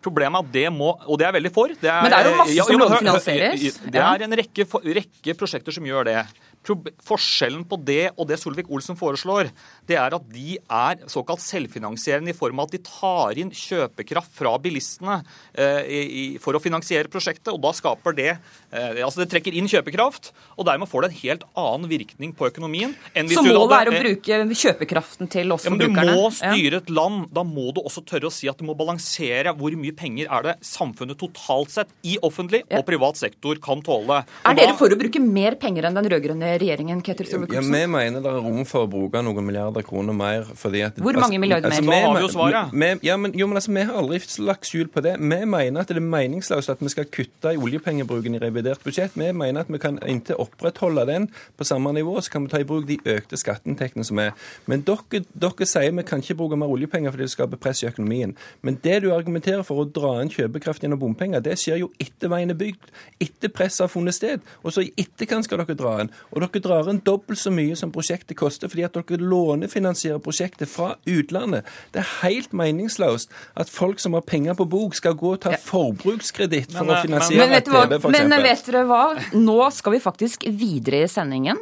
Problemet 0.00 0.38
er 0.38 0.46
at 0.46 0.52
det 0.54 0.68
må 0.72 0.94
Og 1.12 1.18
det 1.20 1.26
er 1.28 1.34
veldig 1.36 1.50
for. 1.52 1.72
Er, 1.74 1.98
Men 2.00 2.12
det 2.12 2.20
er 2.20 2.28
jo 2.30 2.36
masse 2.38 2.64
som 2.64 2.80
lånefinansieres. 2.80 3.80
Det 3.84 4.00
er 4.00 4.24
en 4.24 4.36
rekke, 4.40 4.64
rekke 5.00 5.34
prosjekter 5.36 5.76
som 5.76 5.84
gjør 5.84 6.08
det. 6.08 6.22
Forskjellen 6.60 7.62
på 7.64 7.78
det 7.80 8.10
og 8.16 8.26
det 8.28 8.36
Solvik-Olsen 8.40 8.98
foreslår, 8.98 9.48
det 9.88 9.96
er 9.96 10.12
at 10.12 10.26
de 10.28 10.58
er 10.60 11.00
såkalt 11.08 11.40
selvfinansierende 11.40 12.34
i 12.34 12.36
form 12.36 12.60
av 12.60 12.68
at 12.68 12.74
de 12.76 12.80
tar 12.84 13.40
inn 13.40 13.52
kjøpekraft 13.56 14.34
fra 14.36 14.52
bilistene 14.60 15.22
eh, 15.54 15.88
i, 15.88 16.24
for 16.42 16.56
å 16.56 16.60
finansiere 16.62 17.08
prosjektet. 17.10 17.48
og 17.54 17.62
da 17.64 17.72
skaper 17.76 18.16
Det 18.16 18.28
eh, 18.30 19.00
altså 19.00 19.22
det 19.22 19.30
trekker 19.32 19.56
inn 19.56 19.70
kjøpekraft, 19.70 20.30
og 20.58 20.68
dermed 20.68 20.90
får 20.90 21.06
det 21.06 21.10
en 21.10 21.18
helt 21.22 21.46
annen 21.64 21.88
virkning 21.90 22.36
på 22.36 22.50
økonomien. 22.50 22.92
enn 23.14 23.30
hvis 23.30 23.40
Så 23.40 23.46
målet 23.46 23.76
er 23.78 23.90
å 23.90 23.96
bruke 24.04 24.60
kjøpekraften 24.60 25.32
til 25.32 25.56
oss 25.56 25.64
ja, 25.64 25.72
forbrukerne? 25.72 26.12
Du 26.12 26.20
må 26.20 26.28
styre 26.36 26.82
et 26.84 26.92
land. 26.92 27.24
Da 27.32 27.46
må 27.46 27.70
du 27.72 27.80
også 27.80 28.04
tørre 28.04 28.28
å 28.28 28.34
si 28.34 28.50
at 28.52 28.60
du 28.60 28.66
må 28.68 28.76
balansere 28.78 29.56
hvor 29.56 29.74
mye 29.80 29.96
penger 29.96 30.28
er 30.28 30.46
det 30.50 30.56
samfunnet 30.66 31.18
totalt 31.20 31.72
sett 31.72 31.96
i 32.04 32.18
offentlig 32.26 32.62
og 32.68 32.84
privat 32.88 33.16
sektor 33.20 33.56
kan 33.64 33.80
tåle. 33.86 34.22
er 34.44 34.60
dere 34.60 34.76
for 34.78 34.92
å 34.92 35.00
bruke 35.00 35.24
mer 35.24 35.56
penger 35.60 35.88
enn 35.88 35.96
den 35.96 36.12
rød-grønne 36.12 36.49
regjeringen, 36.58 37.02
Ketil 37.06 37.28
Solvik-Olsen? 37.28 37.74
Ja, 37.74 37.86
vi 37.86 37.92
mener 37.92 38.24
det 38.24 38.30
er 38.32 38.40
rom 38.42 38.64
for 38.68 38.86
å 38.86 38.90
bruke 38.90 39.22
noen 39.22 39.46
milliarder 39.46 39.84
kroner 39.86 40.16
mer. 40.16 40.48
Fordi 40.58 40.82
at, 40.86 40.98
Hvor 40.98 41.14
mange 41.14 41.36
altså, 41.36 41.40
milliarder 41.44 41.70
altså, 41.70 41.84
mer? 41.86 42.00
Så 42.00 42.08
har 42.08 42.16
vi 42.16 42.22
jo 42.24 42.30
svaret. 42.34 42.74
Vi, 42.74 42.90
ja, 43.06 43.16
men, 43.20 43.34
jo, 43.38 43.48
men 43.50 43.60
altså, 43.60 43.74
vi 43.76 43.84
har 43.86 44.00
aldri 44.00 44.20
lagt 44.46 44.70
skjul 44.70 44.90
på 44.92 45.04
det. 45.06 45.14
Vi 45.20 45.40
mener 45.54 45.84
at 45.84 45.92
det 45.92 46.00
er 46.00 46.06
meningsløst 46.06 46.72
at 46.74 46.82
vi 46.82 46.92
skal 46.92 47.08
kutte 47.12 47.54
i 47.54 47.60
oljepengebruken 47.60 48.38
i 48.38 48.42
revidert 48.42 48.82
budsjett. 48.84 49.14
Vi 49.14 49.30
mener 49.36 49.64
at 49.64 49.72
vi 49.72 49.80
kan 49.82 50.00
inntil 50.06 50.40
opprettholde 50.42 51.06
den 51.10 51.28
på 51.56 51.68
samme 51.68 51.92
nivå, 51.96 52.16
så 52.20 52.34
kan 52.34 52.46
vi 52.46 52.52
ta 52.54 52.60
i 52.62 52.68
bruk 52.68 52.88
de 52.88 52.98
økte 53.04 53.38
skatteinntektene 53.40 54.06
som 54.06 54.20
er. 54.22 54.34
Men 54.70 54.84
dere, 54.86 55.22
dere 55.30 55.68
sier 55.68 55.94
vi 55.96 56.06
kan 56.06 56.24
ikke 56.24 56.38
bruke 56.40 56.58
mer 56.60 56.72
oljepenger 56.72 57.14
fordi 57.14 57.26
det 57.28 57.34
skaper 57.34 57.60
press 57.60 57.84
i 57.84 57.90
økonomien. 57.90 58.34
Men 58.66 58.78
det 58.84 59.00
du 59.04 59.10
argumenterer 59.14 59.62
for 59.66 59.82
å 59.82 59.88
dra 59.88 60.16
inn 60.22 60.32
kjøpekraft 60.32 60.84
gjennom 60.84 61.00
bompenger, 61.02 61.42
det 61.44 61.58
skjer 61.60 61.82
jo 61.84 61.90
etter 62.00 62.32
veien 62.32 62.52
er 62.52 62.58
bygd, 62.58 62.90
etter 63.22 63.52
presset 63.52 63.86
har 63.86 63.92
funnet 63.92 64.16
sted. 64.16 64.44
Og 64.64 64.74
så 64.74 64.84
i 64.86 64.92
etterkant 65.00 65.46
skal 65.46 65.62
dere 65.62 65.78
dra 65.78 65.96
inn. 66.02 66.12
Og 66.30 66.39
dere 66.42 66.62
drar 66.64 66.90
inn 66.90 67.02
dobbelt 67.06 67.40
så 67.40 67.52
mye 67.54 67.76
som 67.78 67.92
prosjektet 67.94 68.38
koster, 68.38 68.70
fordi 68.72 68.86
at 68.86 68.96
dere 68.96 69.20
lånefinansierer 69.20 70.22
prosjektet 70.24 70.70
fra 70.70 70.94
utlandet. 71.08 71.68
Det 71.94 72.02
er 72.02 72.10
helt 72.24 72.54
meningsløst 72.56 73.32
at 73.60 73.72
folk 73.72 74.02
som 74.02 74.16
har 74.18 74.26
penger 74.26 74.58
på 74.58 74.66
bok, 74.70 74.96
skal 74.98 75.16
gå 75.18 75.34
og 75.36 75.40
ta 75.44 75.54
ja. 75.54 75.62
forbrukskreditt 75.62 76.74
for 76.74 76.88
men, 76.88 76.96
å 76.96 77.06
finansiere 77.06 77.48
men, 77.50 77.64
TV, 77.66 77.96
f.eks. 78.00 78.12
Men 78.16 78.36
vet 78.44 78.68
dere 78.68 78.84
hva? 78.90 79.02
Nå 79.36 79.58
skal 79.74 79.96
vi 79.96 80.04
faktisk 80.04 80.46
videre 80.50 81.04
i 81.04 81.10
sendingen. 81.10 81.60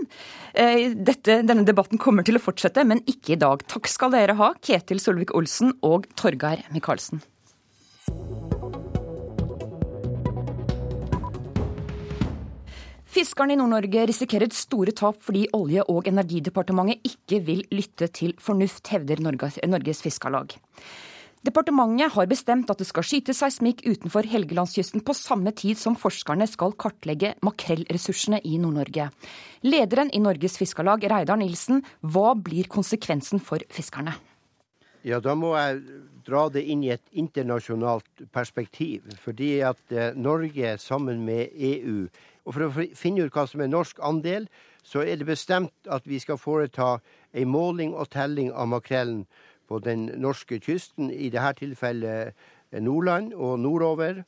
Eh, 0.58 0.90
dette, 0.94 1.40
denne 1.46 1.66
debatten 1.66 2.00
kommer 2.02 2.26
til 2.26 2.38
å 2.38 2.42
fortsette, 2.42 2.84
men 2.88 3.02
ikke 3.06 3.36
i 3.36 3.40
dag. 3.40 3.62
Takk 3.70 3.90
skal 3.90 4.14
dere 4.14 4.38
ha, 4.40 4.52
Ketil 4.64 5.02
Solvik-Olsen 5.02 5.76
og 5.86 6.08
Torgeir 6.18 6.64
Micaelsen. 6.74 7.22
Fiskerne 13.18 13.56
i 13.56 13.58
Nord-Norge 13.58 14.04
risikerer 14.06 14.52
store 14.54 14.92
tap 14.94 15.16
fordi 15.26 15.48
Olje- 15.56 15.82
og 15.90 16.06
energidepartementet 16.06 17.02
ikke 17.08 17.40
vil 17.42 17.64
lytte 17.74 18.06
til 18.14 18.36
fornuft, 18.38 18.86
hevder 18.92 19.18
Norges 19.18 20.04
Fiskarlag. 20.04 20.54
Departementet 21.42 22.14
har 22.14 22.30
bestemt 22.30 22.70
at 22.70 22.78
det 22.78 22.86
skal 22.86 23.08
skytes 23.08 23.40
seismikk 23.42 23.82
utenfor 23.88 24.22
Helgelandskysten 24.22 25.02
på 25.02 25.18
samme 25.18 25.50
tid 25.50 25.74
som 25.82 25.98
forskerne 25.98 26.46
skal 26.46 26.78
kartlegge 26.78 27.34
makrellressursene 27.42 28.38
i 28.46 28.54
Nord-Norge. 28.62 29.10
Lederen 29.66 30.14
i 30.14 30.22
Norges 30.22 30.54
Fiskarlag, 30.62 31.02
Reidar 31.10 31.42
Nilsen, 31.42 31.82
hva 32.06 32.36
blir 32.38 32.70
konsekvensen 32.70 33.42
for 33.42 33.66
fiskerne? 33.66 34.14
Ja, 35.08 35.20
Da 35.24 35.32
må 35.32 35.54
jeg 35.56 35.78
dra 36.26 36.48
det 36.52 36.66
inn 36.68 36.82
i 36.84 36.90
et 36.92 37.06
internasjonalt 37.16 38.26
perspektiv. 38.34 39.06
Fordi 39.22 39.60
at 39.64 39.80
eh, 39.88 40.12
Norge 40.12 40.74
sammen 40.78 41.22
med 41.24 41.54
EU 41.54 42.08
og 42.48 42.54
For 42.54 42.64
å 42.64 42.84
finne 42.96 43.26
ut 43.26 43.34
hva 43.36 43.44
som 43.44 43.60
er 43.60 43.68
norsk 43.68 43.98
andel, 44.00 44.46
så 44.80 45.02
er 45.04 45.18
det 45.20 45.26
bestemt 45.28 45.88
at 45.88 46.06
vi 46.08 46.16
skal 46.16 46.38
foreta 46.40 46.94
en 47.36 47.50
måling 47.52 47.92
og 47.92 48.08
telling 48.08 48.48
av 48.52 48.70
makrellen 48.72 49.26
på 49.68 49.80
den 49.84 50.06
norske 50.16 50.56
kysten, 50.64 51.10
i 51.12 51.28
dette 51.28 51.58
tilfellet 51.60 52.32
Nordland 52.72 53.34
og 53.36 53.60
nordover. 53.60 54.22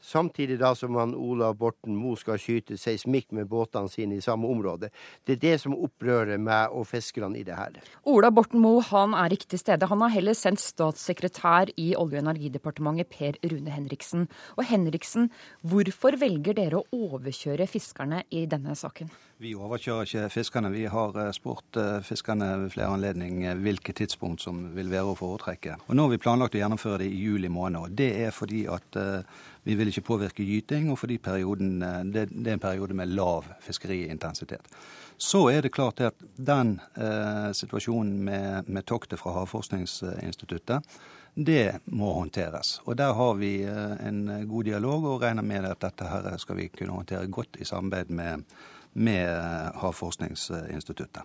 Samtidig 0.00 0.58
da 0.60 0.72
som 0.74 0.96
han 0.96 1.14
Ola 1.14 1.52
Borten 1.54 1.96
Moe 1.96 2.18
skal 2.18 2.40
skyte 2.40 2.78
seismikk 2.80 3.30
med 3.36 3.48
båtene 3.50 3.90
sine 3.92 4.16
i 4.16 4.24
samme 4.24 4.48
område. 4.48 4.90
Det 5.24 5.36
er 5.36 5.42
det 5.44 5.54
som 5.62 5.76
opprører 5.76 6.40
meg 6.40 6.72
og 6.72 6.88
fiskerne 6.88 7.38
i 7.38 7.44
det 7.46 7.58
her. 7.58 7.76
Ola 8.08 8.32
Borten 8.34 8.62
Moe 8.64 8.82
han 8.90 9.14
er 9.14 9.36
ikke 9.36 9.52
til 9.52 9.62
stede. 9.62 9.88
Han 9.90 10.04
har 10.04 10.14
heller 10.16 10.36
sendt 10.36 10.62
statssekretær 10.64 11.74
i 11.76 11.92
Olje- 11.94 12.20
og 12.20 12.24
energidepartementet 12.24 13.12
Per 13.12 13.36
Rune 13.44 13.70
Henriksen. 13.70 14.28
Og 14.56 14.64
Henriksen, 14.70 15.30
hvorfor 15.62 16.16
velger 16.20 16.56
dere 16.56 16.80
å 16.80 16.86
overkjøre 17.10 17.68
fiskerne 17.70 18.24
i 18.30 18.46
denne 18.50 18.76
saken? 18.78 19.12
Vi 19.40 19.54
overkjører 19.56 20.04
ikke 20.04 20.26
fiskerne. 20.34 20.68
Vi 20.68 20.82
har 20.92 21.14
eh, 21.16 21.30
spurt 21.32 21.76
eh, 21.80 22.02
fiskerne 22.04 22.50
ved 22.60 22.74
flere 22.74 22.92
anledninger 22.92 23.56
hvilke 23.64 23.94
tidspunkt 23.96 24.42
som 24.44 24.58
vil 24.74 24.90
være 24.92 25.14
å 25.14 25.16
foretrekke. 25.16 25.78
Og 25.86 25.94
Nå 25.96 26.04
har 26.04 26.10
vi 26.12 26.18
planlagt 26.20 26.58
å 26.58 26.58
gjennomføre 26.60 26.98
det 27.00 27.06
i 27.08 27.22
juli 27.22 27.48
måned. 27.48 27.80
og 27.80 27.94
Det 27.96 28.10
er 28.26 28.34
fordi 28.36 28.66
at 28.68 28.98
eh, 29.00 29.22
vi 29.64 29.78
vil 29.78 29.88
ikke 29.88 30.04
påvirke 30.04 30.44
gyting, 30.44 30.90
og 30.92 30.98
fordi 31.00 31.16
perioden, 31.24 31.78
det, 32.12 32.26
er 32.28 32.52
en 32.52 32.60
periode 32.60 32.96
med 32.98 33.14
lav 33.16 33.48
fiskeriintensitet. 33.64 34.68
Så 35.16 35.46
er 35.48 35.64
det 35.64 35.72
klart 35.72 36.02
at 36.04 36.20
den 36.36 36.74
eh, 37.00 37.48
situasjonen 37.56 38.18
med, 38.26 38.68
med 38.68 38.84
toktet 38.84 39.22
fra 39.22 39.32
Havforskningsinstituttet, 39.38 40.84
det 41.32 41.78
må 41.86 42.10
håndteres. 42.18 42.82
Og 42.84 42.98
Der 43.00 43.14
har 43.16 43.40
vi 43.40 43.62
en 43.64 44.20
god 44.50 44.68
dialog 44.68 45.08
og 45.14 45.22
regner 45.24 45.46
med 45.46 45.64
at 45.64 45.80
dette 45.80 46.12
her 46.12 46.28
skal 46.42 46.60
vi 46.60 46.68
kunne 46.68 46.98
håndtere 46.98 47.30
godt 47.32 47.56
i 47.56 47.64
samarbeid 47.64 48.12
med 48.12 48.44
med 48.92 49.76
Havforskningsinstituttet. 49.80 51.22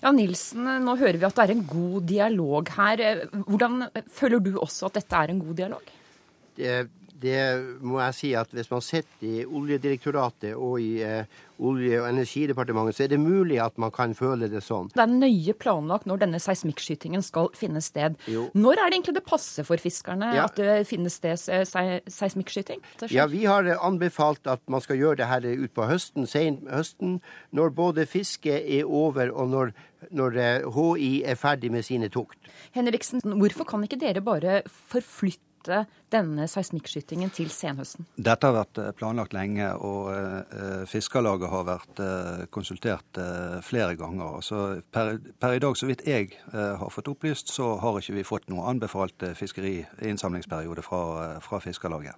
Ja, 0.00 0.12
Nilsen, 0.16 0.64
nå 0.84 0.96
hører 0.96 1.18
vi 1.20 1.26
at 1.28 1.36
det 1.36 1.44
er 1.44 1.54
en 1.54 1.66
god 1.68 2.06
dialog 2.08 2.70
her. 2.76 3.24
Hvordan 3.46 3.88
føler 4.08 4.40
du 4.40 4.54
også 4.60 4.88
at 4.88 5.00
dette 5.00 5.16
er 5.16 5.32
en 5.32 5.42
god 5.42 5.58
dialog? 5.58 5.90
Det, 6.56 6.76
det 7.20 7.40
må 7.84 8.00
jeg 8.00 8.16
si 8.16 8.32
at 8.38 8.50
hvis 8.54 8.70
man 8.70 8.82
sitter 8.84 9.26
i 9.26 9.44
Oljedirektoratet 9.44 10.54
og 10.56 10.80
i 10.82 11.00
eh, 11.04 11.38
Olje- 11.60 11.98
og 12.00 12.08
energidepartementet, 12.08 12.96
så 12.96 13.04
er 13.04 13.10
det 13.12 13.20
mulig 13.20 13.58
at 13.60 13.76
man 13.80 13.92
kan 13.92 14.14
føle 14.16 14.48
det 14.48 14.62
sånn. 14.64 14.88
Det 14.94 15.02
er 15.02 15.12
nøye 15.12 15.54
planlagt 15.60 16.06
når 16.08 16.22
denne 16.22 16.40
seismikkskytingen 16.40 17.20
skal 17.24 17.50
finne 17.56 17.82
sted. 17.84 18.16
Jo. 18.30 18.46
Når 18.56 18.78
er 18.78 18.88
det 18.88 18.96
egentlig 18.96 19.16
det 19.18 19.24
passer 19.26 19.66
for 19.68 19.82
fiskerne 19.82 20.30
ja. 20.36 20.46
at 20.48 20.56
det 20.56 20.78
finnes 20.88 21.18
sted 21.20 21.36
se 21.40 21.84
seismikkskyting? 22.08 22.80
Ja, 23.12 23.28
vi 23.28 23.44
har 23.44 23.68
anbefalt 23.76 24.48
at 24.48 24.64
man 24.72 24.80
skal 24.80 25.00
gjøre 25.00 25.20
det 25.20 25.28
her 25.28 25.50
utpå 25.66 25.90
høsten, 25.90 26.24
sent 26.30 26.64
høsten, 26.70 27.18
når 27.52 27.76
både 27.76 28.08
fisket 28.08 28.64
er 28.64 28.88
over 28.88 29.28
og 29.28 29.52
når, 29.52 29.76
når 30.16 30.40
HI 30.64 31.12
eh, 31.20 31.34
er 31.34 31.40
ferdig 31.40 31.74
med 31.76 31.84
sine 31.84 32.08
tukt. 32.08 32.40
Henriksen, 32.72 33.20
hvorfor 33.20 33.68
kan 33.68 33.84
ikke 33.84 34.00
dere 34.00 34.24
bare 34.24 34.62
forflytte 34.70 35.49
flytte 35.60 35.86
denne 36.10 36.46
seismikkskytingen 36.48 37.30
til 37.30 37.50
senhøsten? 37.50 38.06
Dette 38.16 38.46
har 38.46 38.54
vært 38.54 38.78
eh, 38.78 38.92
planlagt 38.96 39.32
lenge, 39.32 39.68
og 39.76 40.10
uh, 40.10 40.84
Fiskarlaget 40.86 41.50
har 41.50 41.64
vært 41.68 42.00
uh, 42.00 42.46
konsultert 42.50 43.20
flere 43.62 43.96
ganger. 43.96 44.40
Så 44.42 44.80
per, 44.92 45.18
per, 45.38 45.54
i 45.54 45.60
dag, 45.60 45.76
så 45.76 45.86
vidt 45.86 46.06
jeg 46.06 46.32
har 46.52 46.90
fått 46.90 47.08
opplyst, 47.08 47.52
så 47.52 47.76
har 47.80 47.98
ikke 48.00 48.16
vi 48.16 48.24
fått 48.26 48.48
noe 48.50 48.66
anbefalt 48.70 49.22
fiskeriinnsamlingsperiode 49.36 50.82
fra, 50.82 51.38
fra 51.44 51.60
Fiskarlaget. 51.60 52.14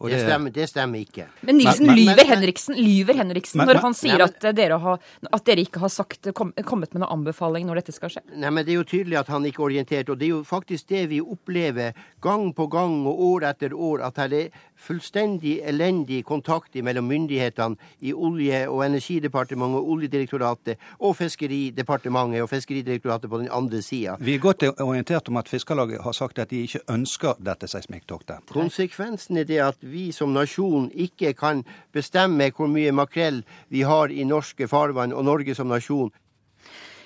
Det, 0.00 0.10
det, 0.10 0.20
stemmer, 0.24 0.50
det, 0.50 0.66
stemmer, 0.68 1.02
ikke. 1.06 1.26
Men 1.40 1.58
Nilsen 1.60 1.86
men, 1.86 1.96
lyver, 1.96 2.24
Henriksen, 2.28 2.76
lyver 2.76 3.18
Henriksen 3.20 3.60
men, 3.60 3.70
når 3.70 3.80
han 3.84 3.96
sier 3.96 4.18
nei, 4.18 4.26
at, 4.26 4.46
dere 4.58 4.78
har, 4.82 4.98
at, 5.30 5.44
dere 5.46 5.64
ikke 5.64 5.82
har 5.84 5.92
sagt, 5.92 6.30
kom, 6.36 6.50
kommet 6.66 6.92
med 6.94 7.04
noen 7.04 7.20
anbefaling 7.20 7.68
når 7.68 7.80
dette 7.82 7.94
skal 7.94 8.12
skje? 8.12 8.24
Nei, 8.34 8.50
men 8.50 8.66
Det 8.66 8.74
er 8.74 8.80
jo 8.80 8.86
tydelig 8.90 9.20
at 9.22 9.30
han 9.32 9.46
ikke 9.48 9.62
er 9.62 9.68
orientert. 9.68 10.10
Og 10.12 10.20
det 10.20 10.28
er 10.28 10.34
jo 10.34 10.42
faktisk 10.46 10.90
det 10.90 11.04
vi 11.14 11.20
opplever 11.22 11.94
gang 12.24 12.50
på 12.56 12.66
gang 12.72 13.00
og 13.06 13.22
år 13.30 13.48
etter 13.52 13.76
år. 13.76 14.04
At 14.10 14.20
her 14.20 14.34
er 14.40 14.66
fullstendig 14.76 15.60
elendig 15.64 16.24
kontakt 16.24 16.74
mellom 16.74 17.06
myndighetene 17.08 17.76
i 18.00 18.12
Olje- 18.12 18.66
og 18.68 18.84
energidepartementet 18.86 19.80
og 19.80 19.90
Oljedirektoratet 19.94 20.78
og 20.98 21.16
Fiskeridepartementet 21.16 22.42
og 22.42 22.50
Fiskeridirektoratet 22.50 23.30
på 23.30 23.38
den 23.38 23.48
andre 23.52 23.82
sida. 23.82 24.16
Vi 24.20 24.34
er 24.34 24.38
godt 24.38 24.62
orientert 24.80 25.28
om 25.28 25.36
at 25.36 25.48
Fiskarlaget 25.48 26.02
har 26.02 26.12
sagt 26.12 26.38
at 26.38 26.50
de 26.50 26.62
ikke 26.62 26.80
ønsker 26.90 27.38
dette 27.44 27.68
seismikktoktet. 27.68 28.44
Konsekvensen 28.50 29.36
er 29.36 29.44
det 29.44 29.60
at 29.64 29.78
vi 29.80 30.10
som 30.12 30.34
nasjon 30.34 30.90
ikke 30.94 31.32
kan 31.32 31.64
bestemme 31.92 32.50
hvor 32.54 32.68
mye 32.70 32.92
makrell 32.92 33.42
vi 33.68 33.82
har 33.82 34.12
i 34.12 34.24
norske 34.24 34.68
farvann 34.68 35.12
og 35.12 35.24
Norge 35.24 35.54
som 35.54 35.70
nasjon. 35.70 36.12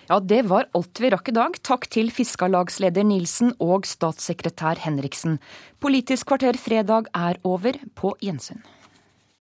Ja, 0.09 0.17
det 0.25 0.47
var 0.49 0.71
alt 0.73 1.01
vi 1.03 1.11
rakk 1.13 1.29
i 1.29 1.35
dag. 1.37 1.57
Takk 1.69 1.85
til 1.93 2.09
Fiskarlagsleder 2.09 3.05
Nilsen 3.05 3.53
og 3.61 3.85
statssekretær 3.85 4.81
Henriksen. 4.81 5.37
Politisk 5.85 6.31
kvarter 6.31 6.57
fredag 6.57 7.11
er 7.13 7.37
over. 7.45 7.77
På 7.93 8.15
gjensyn. 8.25 8.65